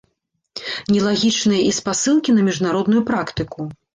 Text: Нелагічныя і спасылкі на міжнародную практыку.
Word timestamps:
Нелагічныя 0.93 1.61
і 1.69 1.77
спасылкі 1.79 2.35
на 2.39 2.45
міжнародную 2.49 3.01
практыку. 3.13 3.71